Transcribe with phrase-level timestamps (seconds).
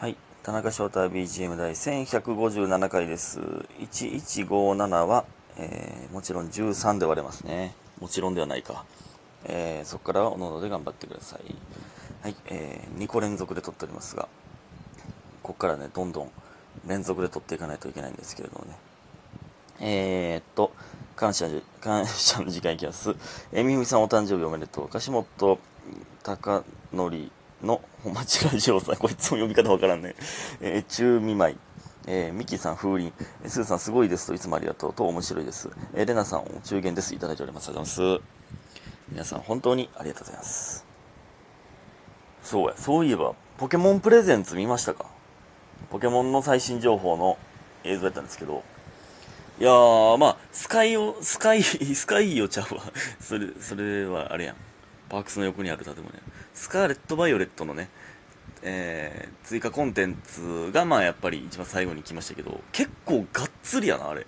[0.00, 0.16] はい。
[0.44, 3.40] 田中翔太 BGM 第1157回です。
[3.40, 5.24] 1157は、
[5.56, 7.74] えーもちろん13で割れますね。
[8.00, 8.84] もちろんではないか。
[9.44, 11.52] えーそこからはおのおので頑張ってください。
[12.22, 12.36] はい。
[12.46, 14.28] え2個連続で撮っておりますが、
[15.42, 16.30] ここからね、どんどん
[16.86, 18.76] 連続で撮っていかないといけないんですけれどもね。
[19.80, 20.70] えーっと、
[21.16, 21.48] 感謝、
[21.80, 23.16] 感謝の時間いきます。
[23.52, 24.88] えみふみさんお誕生日おめでとう。
[24.88, 25.58] 樫本
[26.22, 27.30] 貴則
[27.62, 30.14] の、お間違い上さん、こいつも呼び方わからんね。
[30.60, 31.56] えー中見舞い。
[32.06, 33.12] えー、ミキさん風鈴。
[33.42, 35.70] えースーさんすごいですといつもありがとうと面白いです。
[35.94, 37.14] えーレナさんお中元です。
[37.14, 37.68] いただいております。
[37.68, 38.24] ありがとうございます。
[39.10, 40.84] 皆さん本当にありがとうございます。
[42.42, 45.06] そうや、そういえば、ポケモンプレゼンツ見ましたか？
[45.90, 47.38] ポケモンの最新情報の
[47.84, 48.62] 映像やったんですけど、
[49.60, 52.82] いやー、まあ、スカイを、スカイ、スカイよちゃうわ。
[53.20, 54.56] それ、それはあれやん。
[55.08, 56.14] パークスの横にある建物やん。
[56.58, 57.88] スカーレット・バイオレットのね、
[58.62, 64.26] えー、追加コンテンツが、まあ、やっぱり一番最後に来ましたけど、結構がっつりやな、あれ。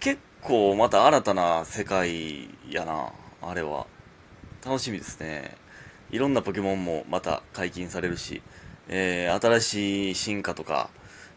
[0.00, 3.86] 結構また新たな世界やな、あれは。
[4.62, 5.56] 楽しみですね。
[6.10, 8.42] いろんなポケモンもまた解禁されるし、
[8.88, 10.90] えー、新しい進化とか、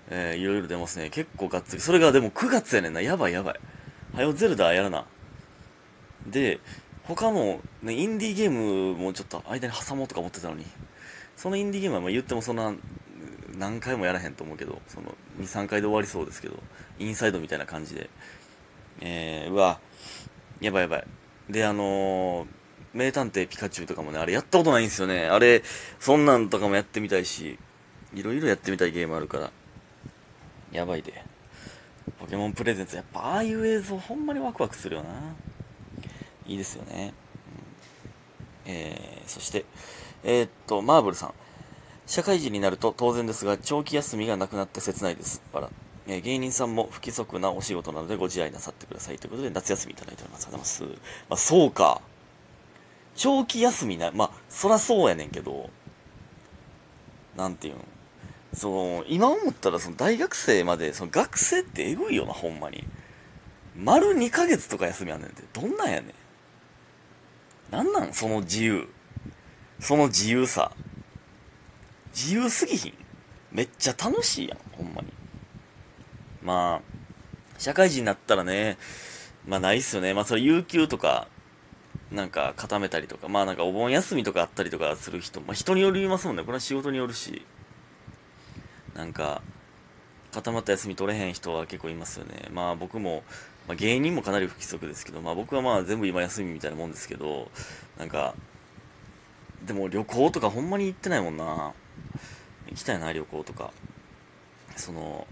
[0.10, 1.10] えー、いろいろ出ますね。
[1.10, 1.82] 結構がっつり。
[1.82, 3.00] それがでも9月やねんな。
[3.00, 3.60] やばいやばい。
[4.14, 5.06] はよゼルダやるな。
[6.26, 6.60] で、
[7.08, 10.66] 他の、ね、インディーゲームもちょっと間に挟もうとか思ってたのに、
[11.36, 12.74] そのインディーゲームはまあ言ってもそんな、
[13.58, 16.56] 何回もやらへんと思うけど、その、2、3回で終わりそうですけど、
[17.00, 18.10] インサイドみたいな感じで。
[19.02, 19.80] えー、うわ、
[20.60, 21.08] やばいやばい。
[21.50, 22.48] で、あのー
[22.94, 25.28] 名探偵ピカチュウとかもね、あれやったことないんですよね。
[25.28, 25.62] あれ、
[26.00, 27.60] そんなんとかもやってみたいし、
[28.14, 29.52] いろいろやってみたいゲームあるから。
[30.72, 31.24] やばいで。
[32.20, 35.10] ポケモンプレゼンツ、やっぱああいう映像ほんまにワクワクするよな。
[36.48, 37.14] いいですよね。
[38.66, 39.66] うん、えー、そして、
[40.24, 41.34] えーっと、マーブルさん。
[42.06, 45.42] 社会人になると当然ですが、長期休みがなくなって切ないです。
[45.54, 45.70] あら。
[46.08, 49.18] えー芸人さんも不規則なお仕事なのでご自愛なさってください。
[49.18, 50.48] ということで、夏休みいただいております。
[50.48, 51.02] ありがとうございます。
[51.30, 52.02] まあ、そうか。
[53.16, 55.70] 長期休みな、まあ、そらそうやねんけど、
[57.36, 57.78] なんていうん。
[58.54, 62.86] その、今思ったらその大学生まで、その学生ってえぐいよな、ほんまに。
[63.76, 65.44] 丸2ヶ月とか休みあんねんて。
[65.52, 66.14] どんなんやねん。
[67.72, 68.14] なんなん？
[68.14, 68.88] その自由。
[69.80, 70.72] その自由さ。
[72.14, 72.94] 自由すぎひん？
[73.52, 75.08] めっちゃ楽しいやん、ほんまに。
[76.42, 78.78] まあ、社会人になったらね、
[79.48, 80.14] まあないっすよね。
[80.14, 81.28] まあそれ有給とか、
[82.12, 86.44] なんか固めたりとか、まあなんかお盆休みとかあったりとかする人、まあ人によりますもんね。
[86.44, 87.46] これは仕事によるし。
[88.96, 89.42] なんか、
[90.34, 92.50] 固まった休み取れへん人は結構いますよね。
[92.52, 93.24] まあ僕も、
[93.68, 97.52] まあ、芸人もかなり不規則ですけど、まあ僕はまあ全部今休みみたいなもんですけど、
[97.98, 98.34] なんか、
[99.66, 101.74] でも旅行とかほんまに行ってないもんな。
[102.70, 103.72] 行きたいな、旅行とか。
[104.76, 105.28] その、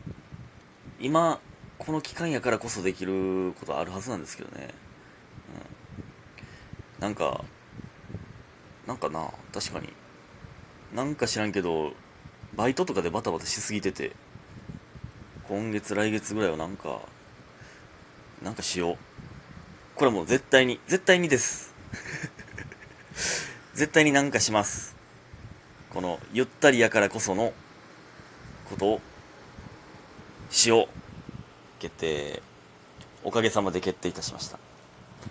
[1.00, 1.40] 今、
[1.78, 4.70] この期間やからこそできることあるはずなんですけどね。
[6.98, 7.02] うん。
[7.02, 7.44] なんか、
[8.88, 9.94] なんかな、確かに。
[10.94, 11.94] なんか知らんけど、
[12.56, 14.14] バイトとかでバタバタしすぎてて、
[15.48, 17.02] 今月来月ぐらいはなんか、
[18.46, 18.98] なんかしよう。
[19.96, 21.74] これもう絶対に、絶対にです。
[23.74, 24.96] 絶対になんかします。
[25.90, 27.54] この、ゆったりやからこその、
[28.70, 29.02] ことを、
[30.52, 30.88] しよう。
[31.80, 32.44] 決定。
[33.24, 34.60] おかげさまで決定いたしました。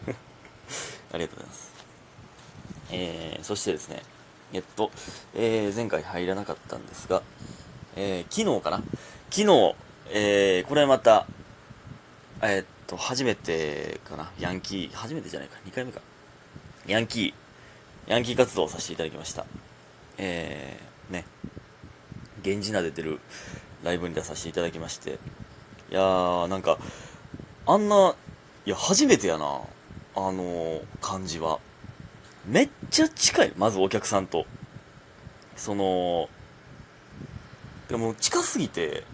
[1.14, 1.70] ありがとうございます。
[2.90, 4.02] えー、そしてですね、
[4.52, 4.90] えっと、
[5.34, 7.22] えー、前回入らなかったんですが、
[7.94, 8.78] えー、昨日かな？
[9.30, 9.76] 昨日、
[10.08, 11.28] えー、これまた、
[12.42, 14.30] えーっと、初めてかな？
[14.38, 16.00] ヤンキー、初めてじゃないか、2回目か。
[16.86, 19.46] ヤンキー、ヤンキー活動をさせていただきました。
[20.18, 21.24] えー、ね、
[22.44, 23.20] 源氏名で出る
[23.82, 25.18] ライブに出させていただきまして、
[25.90, 26.78] いやー、なんか、
[27.66, 28.14] あんな、
[28.66, 31.58] いや、初めてやな、あのー、感じは。
[32.46, 34.46] めっちゃ近い、まずお客さんと。
[35.56, 36.28] その、
[37.88, 39.04] でも近すぎて、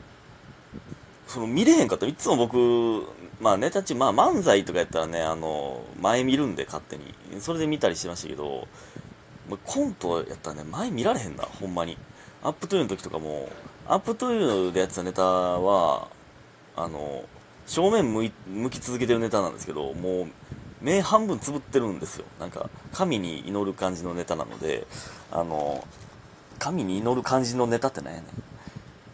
[1.26, 2.06] その見れへんかった。
[2.06, 3.06] いつも僕、
[3.40, 7.14] まあネタ中、まあ漫才とかやったらね、あの、前見るんで勝手に。
[7.40, 8.68] それで見たりしてましたけど、
[9.64, 11.96] コントやったらね、前見られへんな、ほんまに。
[12.42, 13.48] アップトゥーの時とかも、
[13.86, 16.08] アップトゥーでやってたネタは、
[16.76, 17.24] あの、
[17.66, 20.26] 正面向き続けてるネタなんですけど、もう、
[20.80, 22.24] 目半分つぶってるんですよ。
[22.38, 24.86] なんか、神に祈る感じのネタなので、
[25.30, 25.86] あの、
[26.58, 28.30] 神に祈る感じのネタって何やねん。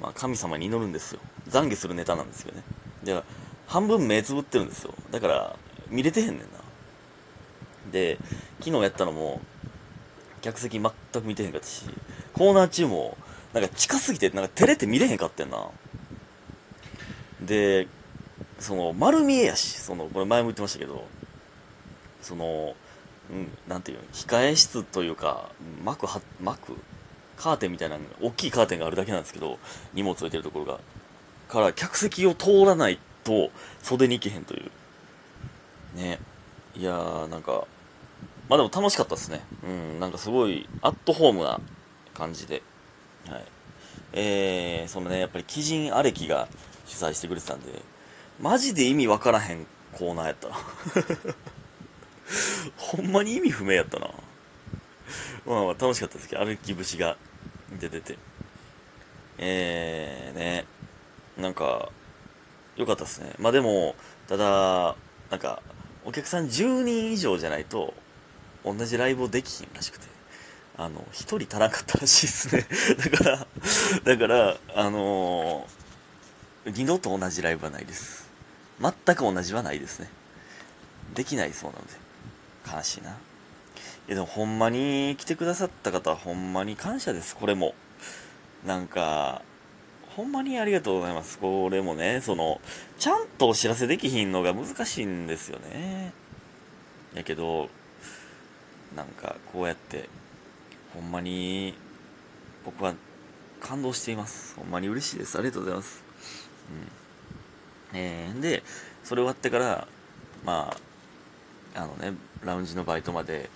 [0.03, 1.21] まあ、神様に祈るんですよ。
[1.49, 2.63] 懺悔するネタなんですよね。
[3.03, 3.23] で、
[3.67, 4.95] 半分目つぶってるんですよ。
[5.11, 5.57] だから、
[5.89, 6.45] 見れてへんねんな。
[7.93, 8.19] で、
[8.61, 9.41] 昨日やったのも、
[10.41, 11.85] 客席全く見てへんかったし、
[12.33, 13.17] コーナー中も、
[13.53, 15.69] なんか近すぎて、なんか照れて見れへんかってんな。
[17.41, 17.89] で、
[18.59, 21.05] その、丸見えやし、その、これ前も言ってましたけど、
[22.23, 22.75] その、
[23.31, 25.51] うん、なんていうの、控え室というか、
[25.83, 26.77] 幕は、幕
[27.37, 29.59] カーテンみたいな、大きいカーテンがあるだけなんですけど、
[29.95, 30.81] 荷物置いてるところが。
[31.49, 33.51] から、客席を通らないと、
[33.83, 34.71] 袖に行けへんという。
[35.97, 36.21] ね。
[36.77, 37.67] いやー、なんか、
[38.49, 39.41] まあでも楽しかったですね。
[39.65, 41.61] うん、なんかすごい、アットホームな
[42.15, 42.63] 感じで。
[43.29, 43.45] はい。
[44.13, 46.47] えー、そのね、やっぱり鬼人アレキが
[46.87, 47.83] 主催してくれてたんで、
[48.41, 50.55] マジで意味わからへんコーナーやったな。
[52.77, 54.09] ほんまに意味不明やったな。
[55.47, 57.17] まあまあ楽しかったですけど、歩き節が
[57.81, 58.19] 出てて。
[59.39, 60.67] えー、ね、
[61.37, 61.91] なんか、
[62.77, 63.33] 良かったですね。
[63.39, 63.95] まあでも、
[64.29, 64.97] ただ、
[65.31, 65.63] なんか、
[66.05, 67.95] お客さん10人以上じゃないと、
[68.65, 70.07] 同じライブをできひんらしくて。
[70.79, 72.67] あの、1人足らんかったらしいですね。
[73.11, 73.47] だから、
[74.05, 78.29] だから、あのー、二度と同じライブはないです。
[78.81, 80.11] 全く同じはないですね。
[81.15, 81.93] できないそうなので。
[82.77, 83.11] 悲しいな。
[83.11, 83.15] い
[84.09, 87.75] やでもほんまに来てくださった方はほんまに感謝です、これも。
[88.67, 89.43] なんか、
[90.17, 91.39] ほんまにありがとうございます。
[91.39, 92.61] これもね、その、
[92.99, 96.13] ちゃんとお知らせできひんのが難しいんですよね。
[97.15, 97.69] やけど、
[98.97, 100.09] なんかこうやって、
[100.95, 101.75] ほんまに、
[102.65, 102.95] 僕は
[103.61, 104.57] 感動しています。
[104.57, 105.37] ほんまに嬉しいです。
[105.39, 106.03] ありがとうございます。
[107.93, 107.99] うん。
[107.99, 108.63] えー、で、
[109.05, 109.87] それ終わってから、
[110.45, 110.87] まあ、
[111.77, 113.51] あのねラウンジのバイトまで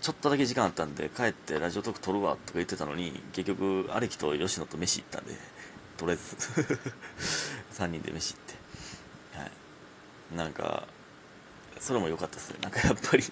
[0.00, 5.32] ちょっとだけ時間あったんで帰ってラジオトーク撮るわとか言ってたのに結局アレキと吉野と飯行ったんで
[5.96, 6.36] とりあえず。
[7.72, 9.38] 3人で飯行って。
[9.38, 9.50] はい。
[10.36, 10.86] なんか
[11.78, 12.58] それも良かったですね。
[12.62, 13.24] なんかやっぱり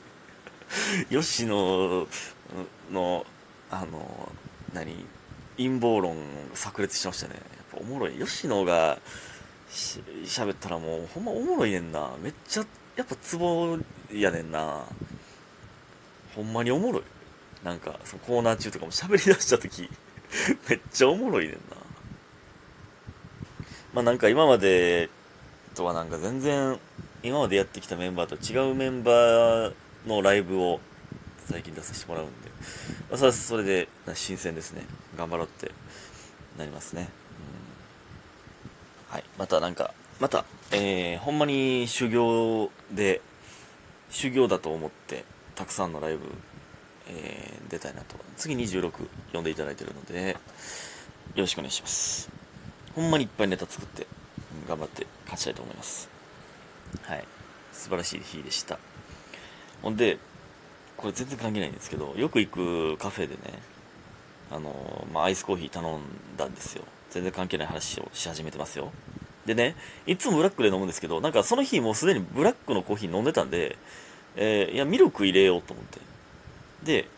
[1.11, 2.06] 吉野
[2.90, 3.26] の
[3.70, 4.32] あの
[4.72, 5.06] 何？
[5.56, 6.16] 陰謀論
[6.55, 7.34] 炸裂しましたね。
[7.34, 8.14] やっぱおもろい。
[8.19, 8.99] 吉野が
[9.70, 12.12] し喋ったらもうほんまおもろいねんな。
[12.20, 13.78] めっちゃやっぱツボ
[14.12, 14.84] やねんな。
[16.34, 17.02] ほんまにおもろい。
[17.64, 19.88] なんかそのコーナー中とかも喋り出した時
[20.69, 21.83] めっちゃおもろいねんな。
[23.94, 25.08] まあなんか今まで
[25.75, 26.79] とはなんか全然
[27.23, 29.73] 今までやってきたメンバーと違うメンバー
[30.06, 30.81] のライブを
[31.46, 32.50] 最近出させてもらうんで、
[33.11, 34.85] まあ、それで新鮮ですね。
[35.17, 35.70] 頑張ろうって
[36.58, 37.08] なりますね、
[39.08, 39.25] うん、はい。
[39.38, 43.20] またなんかまた、えー、ほんまに修行で、
[44.11, 45.25] 修行だと思って、
[45.55, 46.26] たくさんのライブ、
[47.08, 48.17] えー、出たいなと。
[48.37, 48.93] 次26
[49.32, 50.37] 呼んでいただいてるので、よ
[51.37, 52.33] ろしくお願いします。
[52.94, 54.06] ほんまにいっぱいネタ作って、
[54.69, 56.08] 頑張って勝ちたいと思います。
[57.02, 57.25] はい。
[57.73, 58.79] 素晴らしい日でした。
[59.82, 60.19] ほんで、
[60.96, 63.61] これ全然関係ないんですけど、よく行くカフェでね、
[64.50, 66.00] あのまあ、アイスコーヒー頼ん
[66.37, 66.85] だんですよ。
[67.11, 68.93] 全然関係ない話をし始めてますよ。
[69.46, 69.76] でね、
[70.06, 73.76] いつもブラックで飲むんですけど、なんかその日もうすでにブラックのコーヒー飲んでたんで、
[74.37, 76.00] えー、いや、ミルク入れようと思って。
[76.85, 77.08] で、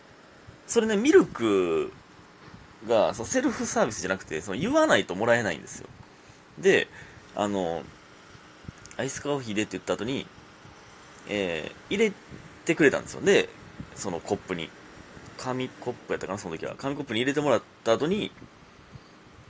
[0.67, 1.93] それね、ミルク
[2.87, 5.89] がそのセルフサービスじゃなくて、その言わないともらえないんですよ。
[6.59, 6.89] で、
[7.35, 7.83] あの、
[8.97, 10.27] アイスコーヒーでって言った後に、
[11.29, 12.13] えー、入れ
[12.65, 13.21] てくれたんですよ。
[13.23, 13.49] で、
[13.95, 14.71] そのコップに。
[15.37, 16.75] 紙コップやったかな、その時は。
[16.77, 18.33] 紙コップに入れてもらった後に、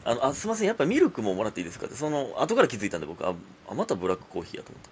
[0.04, 3.34] あの、あ、すいません、やっぱミルクももらっていいですかって、その、後から気づいたんで僕、あ、
[3.68, 4.82] あまたブラックコーヒーやと思っ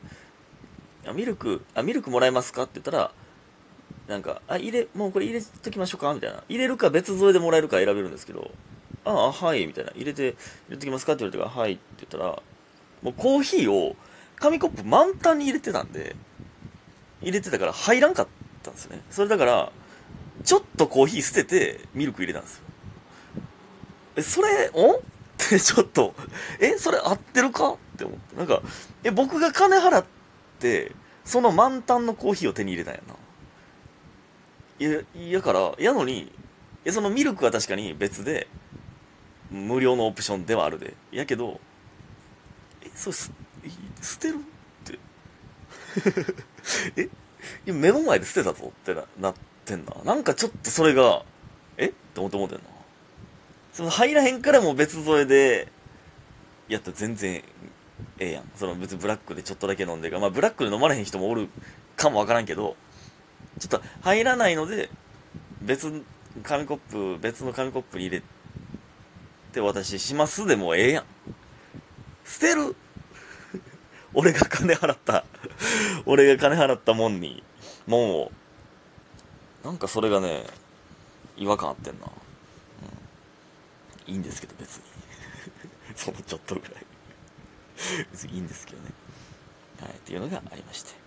[1.04, 1.10] た。
[1.10, 3.10] あ、ミルク、あ、ミルクもらえますかって言ったら、
[4.08, 6.12] なんか、あ、入れ、もうこれ入れときましょうか？
[6.12, 6.42] みたいな。
[6.48, 8.50] 入れるか別添えでもらえるか選べるんですけど、
[9.04, 9.92] ああ、はい、みたいな。
[9.92, 10.36] 入れて、入
[10.70, 11.14] れときますか？
[11.14, 12.42] って言われてから、はいって言ったら、
[13.02, 13.96] もうコーヒーを
[14.36, 16.16] 紙コップ満タンに入れてたんで、
[17.22, 18.26] 入れてたから入らんかっ
[18.62, 19.02] たんですよね。
[19.10, 19.72] それだから、
[20.44, 22.64] ちょっとコーヒー捨ててミルク入れたんですよ。
[24.16, 25.00] え、それ、おっ
[25.38, 26.14] て ちょっと、
[26.60, 27.72] え、それ合ってるか？
[27.72, 28.36] って思って。
[28.36, 28.60] なんか、
[29.02, 30.04] え、僕が金払っ
[30.60, 30.92] て、
[31.24, 33.14] その満タンのコーヒーを手に入れたんやな。
[34.78, 36.32] いや、やから、やのに、
[36.84, 38.48] え、そのミルクは確かに別で、
[39.50, 40.94] 無料のオプションではあるで。
[41.12, 41.60] やけど、
[42.82, 43.16] え、それ、
[44.02, 44.38] 捨てるっ
[44.84, 44.98] て。
[47.66, 49.94] え目の前で捨てたぞってななってんな。
[50.04, 51.24] なんかちょっとそれが、
[51.76, 51.86] え？
[51.86, 52.64] って思って思ってんな。
[53.72, 55.68] その入らへんからも別添えで、
[56.68, 57.44] やったら全然
[58.18, 58.50] ええやん。
[58.56, 61.48] その別にブラックでちょっとだけ飲んでか、まあブラックで飲まれへん人もおる
[61.96, 62.76] かもわからんけど、
[63.58, 64.90] ちょっと入らないので、
[65.62, 66.02] 別、
[66.42, 68.22] 紙コップ、別の紙コップに入れ
[69.52, 71.04] て私しますでもええやん。
[72.24, 72.74] 捨てる？
[74.12, 75.24] 俺が金払った。
[76.06, 77.42] 俺が金払ったもんに、
[77.86, 78.32] も
[79.62, 80.44] う、なんかそれがね、
[81.36, 82.06] 違和感あってんな。
[84.06, 84.12] うん。
[84.12, 84.82] いいんですけど別に。
[85.94, 86.86] そのちょっとぐらい。
[88.10, 88.90] 別にいいんですけどね。
[89.80, 91.03] はいっていうのがありまして。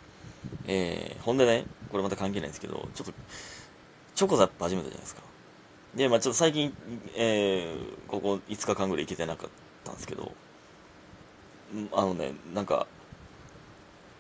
[0.67, 3.13] えー、ほんでねこれまた関係ないんですけどちょっと
[4.15, 5.21] チョコザップ始めたじゃないですか
[5.95, 6.75] でまあちょっと最近
[7.15, 9.49] えー、ここ5日間ぐらい行けてなかっ
[9.83, 10.31] たんですけど
[11.93, 12.87] あのねなんか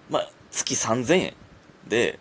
[0.09, 1.33] まあ月3000円
[1.87, 2.19] で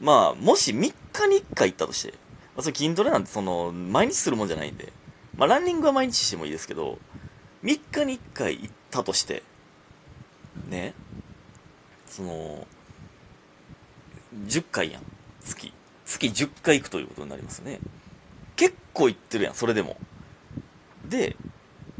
[0.00, 2.14] まあもし3日に1回行ったとして
[2.58, 4.92] まあ、それ筋トレなんてその、毎日するもんじゃないんで。
[5.36, 6.98] まあ、ランニングは毎日してもいいですけど、
[7.62, 9.44] 3日に1回行ったとして、
[10.68, 10.92] ね、
[12.06, 12.66] その、
[14.34, 15.02] 10回やん。
[15.44, 15.72] 月。
[16.04, 17.78] 月10回行くということになりますね。
[18.56, 19.96] 結構行ってるやん、それでも。
[21.08, 21.36] で、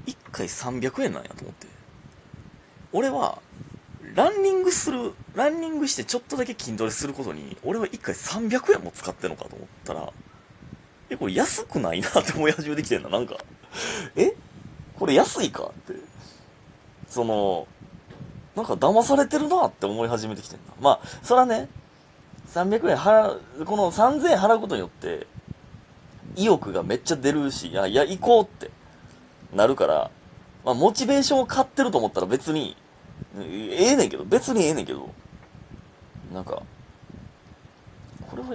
[0.07, 1.67] 1回300円なんやと思って。
[2.93, 3.41] 俺は、
[4.15, 10.13] ランニングする、ランニングしてちょっとだけ筋トレすることに、俺は1回300円も使ってんのかと思ったら、
[11.11, 13.37] え、これ安くないなって思い始めてきてんな、なんか。
[14.17, 14.35] え？
[14.99, 15.95] これ安いかって。
[17.09, 17.69] その、
[18.57, 20.73] なんか騙されてるなって思い始めてきてんな。
[20.81, 21.69] まあ、そらね、
[22.55, 25.27] 300円払う、この3000円払うことによって、
[26.37, 28.71] 意欲がめっちゃ出るし、いや、いや、行こうって
[29.55, 30.11] なるから、
[30.65, 32.77] まあ、モチベーションを買ってると思ったら別に、
[33.41, 35.09] ええねんけど、別にええねんけど、
[36.33, 36.63] なんか、
[38.31, 38.49] これは、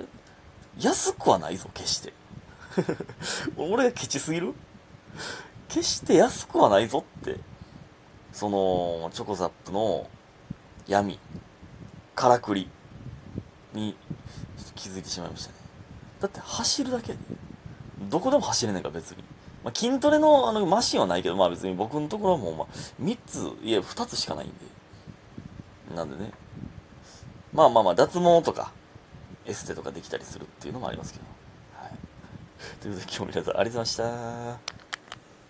[0.79, 2.13] 安くはないぞ、決して。
[3.57, 4.53] 俺がケチすぎる？
[5.67, 7.39] 決して安くはないぞって。
[8.31, 10.09] その、チョコザップの
[10.87, 11.19] 闇、
[12.15, 12.69] からくり
[13.73, 13.95] に
[14.75, 15.55] 気づいてしまいましたね。
[16.21, 17.19] だって走るだけで、
[18.09, 19.23] どこでも走れないから別に。
[19.63, 22.67] まあ、筋トレのあのマシンはないけど、まあ別に僕のところはもう、まあ、
[23.01, 25.95] 3つ、いや、2つしかないんで。
[25.95, 26.31] なんでね。
[27.53, 28.71] まあまあまあ、脱毛とか、
[29.45, 31.25] エステとかできたりするっていうのもありますけど
[31.77, 31.91] はい。
[32.81, 34.72] ということで今日も皆さんありがとうございました。